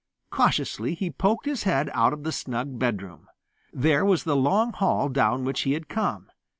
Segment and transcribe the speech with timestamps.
[0.31, 3.27] Cautiously he poked his head out of the snug bedroom.
[3.71, 6.31] There was the long hall down which he had come.